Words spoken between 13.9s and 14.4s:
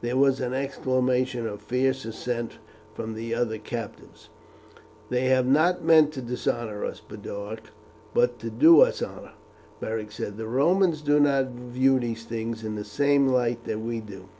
do.